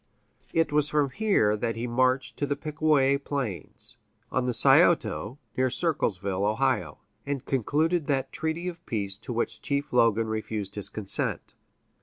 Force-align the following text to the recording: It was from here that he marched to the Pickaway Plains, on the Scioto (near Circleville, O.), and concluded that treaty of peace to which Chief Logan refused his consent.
It 0.51 0.71
was 0.71 0.89
from 0.89 1.11
here 1.11 1.55
that 1.55 1.75
he 1.75 1.85
marched 1.85 2.35
to 2.37 2.47
the 2.47 2.55
Pickaway 2.55 3.17
Plains, 3.19 3.97
on 4.31 4.45
the 4.45 4.51
Scioto 4.55 5.37
(near 5.55 5.69
Circleville, 5.69 6.43
O.), 6.43 6.97
and 7.27 7.45
concluded 7.45 8.07
that 8.07 8.31
treaty 8.31 8.67
of 8.67 8.83
peace 8.87 9.19
to 9.19 9.31
which 9.31 9.61
Chief 9.61 9.93
Logan 9.93 10.25
refused 10.25 10.73
his 10.73 10.89
consent. 10.89 11.53